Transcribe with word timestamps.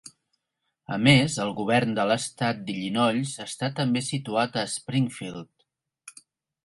A 0.95 0.95
més, 1.07 1.35
el 1.43 1.51
Govern 1.59 1.93
de 1.99 2.07
l'Estat 2.11 2.63
d'Illinois 2.69 3.35
està 3.47 3.69
també 3.81 4.03
situat 4.09 4.59
a 4.63 4.67
Springfield. 4.77 6.23